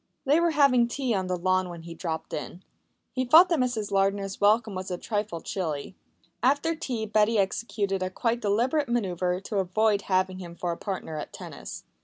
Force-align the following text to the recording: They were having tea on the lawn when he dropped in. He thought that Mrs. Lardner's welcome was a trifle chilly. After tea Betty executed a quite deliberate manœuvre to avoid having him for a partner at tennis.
They 0.25 0.39
were 0.39 0.49
having 0.49 0.87
tea 0.87 1.13
on 1.13 1.27
the 1.27 1.37
lawn 1.37 1.69
when 1.69 1.83
he 1.83 1.93
dropped 1.93 2.33
in. 2.33 2.63
He 3.11 3.23
thought 3.23 3.49
that 3.49 3.59
Mrs. 3.59 3.91
Lardner's 3.91 4.41
welcome 4.41 4.73
was 4.73 4.89
a 4.89 4.97
trifle 4.97 5.41
chilly. 5.41 5.95
After 6.41 6.73
tea 6.75 7.05
Betty 7.05 7.37
executed 7.37 8.01
a 8.01 8.09
quite 8.09 8.39
deliberate 8.41 8.87
manœuvre 8.87 9.43
to 9.43 9.57
avoid 9.59 10.01
having 10.09 10.39
him 10.39 10.55
for 10.55 10.71
a 10.71 10.75
partner 10.77 11.19
at 11.19 11.31
tennis. 11.31 11.83